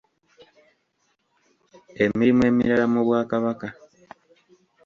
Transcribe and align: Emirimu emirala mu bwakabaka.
Emirimu 2.03 2.41
emirala 2.49 2.85
mu 2.93 3.01
bwakabaka. 3.07 3.67